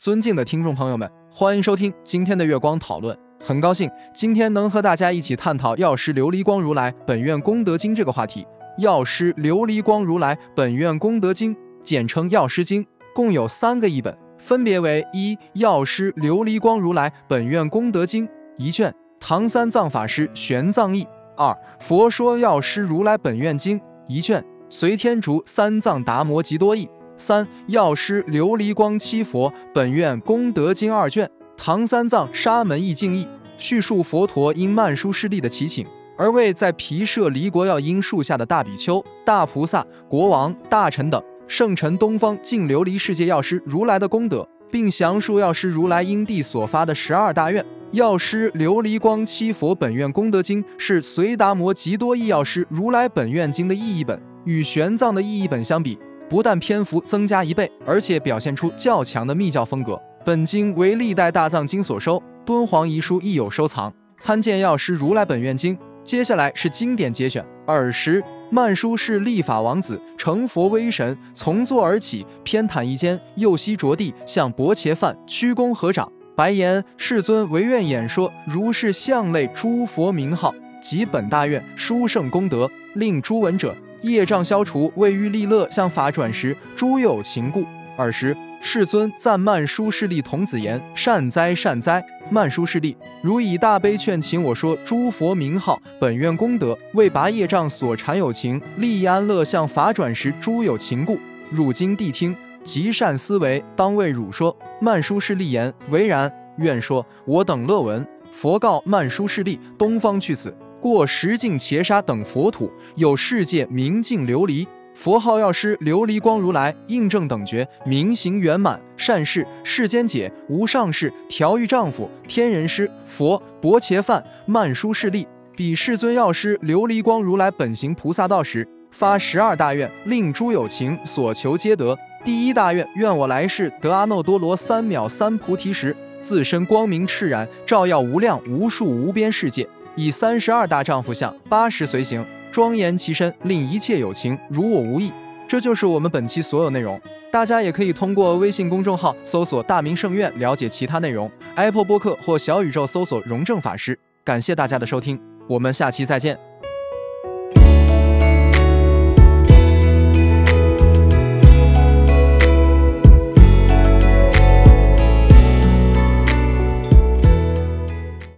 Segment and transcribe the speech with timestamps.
[0.00, 3.14] 尊敬的听众朋友们，欢迎收听今天的月光讨论。
[3.38, 8.46] 很高兴今天能和大家一起探讨药师琉璃光如来本愿功德经这个话题。
[8.78, 11.54] 药师琉璃光如来本愿功德经，
[11.84, 18.26] 简称药师经，共有三个译本，分别为：一、药师琉璃光如来本愿功德经
[18.56, 21.04] 一卷，唐三藏法师玄奘译；
[21.36, 23.78] 二、佛说药师如来本愿经
[24.08, 26.88] 一卷，隋天竺三藏达摩吉多译。
[27.20, 47.64] 三药师琉璃光七佛本愿功德经二卷，唐三藏沙门译经译，叙述佛陀因曼殊师利的祈请，而为在毗舍离国药因树下的大比丘、大菩萨、国王、大臣等圣臣东方净琉璃世界药师如来的功德，并详述药师如来因地所发的十二大愿。
[47.92, 55.98] 药师琉璃光七佛本愿功德经是隋达摩吉多译药师如来本愿经的译译本，与玄奘的译译本相比。
[56.30, 60.00] 不但篇幅增加一倍，而且表现出较强的密教风格。
[60.24, 63.92] 本经为历代大藏经所收，敦煌遗书亦有收藏。
[64.16, 65.76] 参见药师如来本愿经。
[66.04, 67.44] 接下来是经典节选。
[67.66, 87.64] 尔时，曼殊是立法王子，成佛威神，从坐而起，偏袒一肩，右膝着地，向薄伽梵屈躬合掌，白言：“世尊，唯愿演说如是相类诸佛名号及本大愿殊胜功德，令诸闻者。”业障消除，为欲利乐，向法转时，诸有情故。
[87.96, 92.02] 尔时，世尊赞曼殊势利童子言：“善哉，善哉！
[92.30, 101.18] 曼殊势利，如以大悲劝请我说诸佛名号，本愿功德，为拔业障所缠有情，利益安乐，向法转时，诸有情故。
[101.50, 102.34] 汝今谛听，
[102.64, 108.06] 极善思维，当为汝说。”曼殊势利言：“唯然，愿说。”我等乐闻。
[108.32, 131.96] 佛告曼殊势利：“东方去此。”过十境伽沙等佛土，有世界明镜琉璃，佛号药师琉璃光如来，印证等觉，明行圆满，善事世间解，无上士，调御丈夫，天人师，佛薄伽梵曼殊势利，彼世尊药师琉璃光如来本行菩萨道时，发十二大愿，令诸有情所求皆得。
[132.24, 139.66] 第一大愿，愿我来世得阿耨多罗三藐三菩提时，自身光明炽然，照耀无量无数无边世界。
[139.96, 145.12] 以三十二大丈夫相，八十随行，庄严其身，令一切有情如我无意。
[145.48, 147.00] 这就是我们本期所有内容。
[147.32, 151.30] 大家也可以通过微信公众号搜索“大明圣院”了解其他内容。
[151.54, 153.98] Apple 播客或小宇宙搜索“荣正法师”。
[154.24, 156.49] 感谢大家的收听，我们下期再见。